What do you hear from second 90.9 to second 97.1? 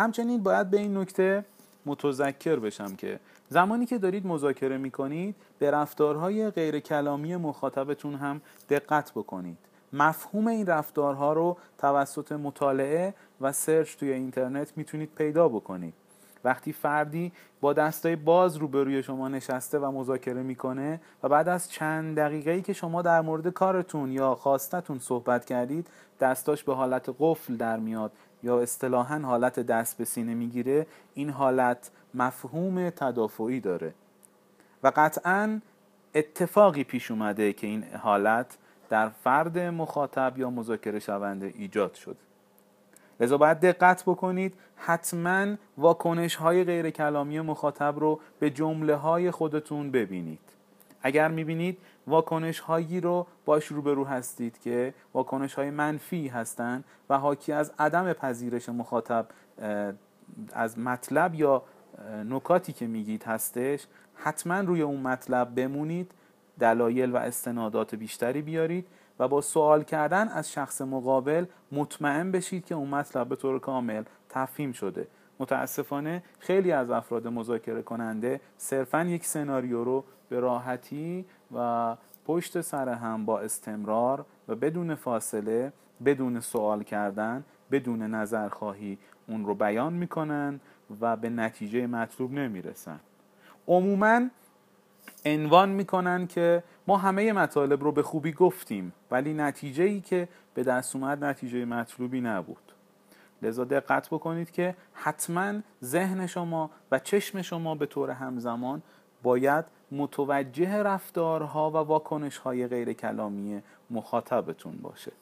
و به نتیجه مطلوب نمی‌رسن. عموما عنوان می‌کنن که ما